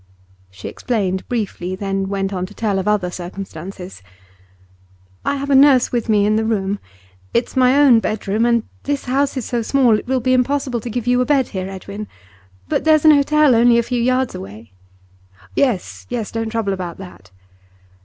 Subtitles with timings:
[0.49, 4.01] She explained briefly, then went on to tell of other circumstances.
[5.23, 6.79] 'I have a nurse with me in the room.
[7.35, 10.89] It's my own bedroom, and this house is so small it will be impossible to
[10.89, 12.07] give you a bed here, Edwin.
[12.67, 14.71] But there's an hotel only a few yards away.'
[15.55, 17.29] 'Yes, yes; don't trouble about that.